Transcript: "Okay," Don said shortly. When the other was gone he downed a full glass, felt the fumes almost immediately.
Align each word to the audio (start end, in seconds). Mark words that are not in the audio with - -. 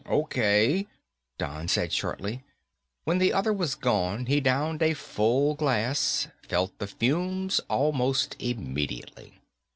"Okay," 0.07 0.87
Don 1.37 1.67
said 1.67 1.93
shortly. 1.93 2.43
When 3.03 3.19
the 3.19 3.31
other 3.31 3.53
was 3.53 3.75
gone 3.75 4.25
he 4.25 4.39
downed 4.41 4.81
a 4.81 4.95
full 4.95 5.53
glass, 5.53 6.27
felt 6.41 6.75
the 6.79 6.87
fumes 6.87 7.59
almost 7.69 8.35
immediately. 8.39 9.41